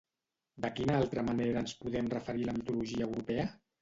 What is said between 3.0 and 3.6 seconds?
europea?